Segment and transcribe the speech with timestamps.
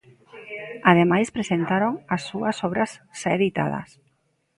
[0.91, 3.89] Ademais, presentaron as súas obras xa editadas.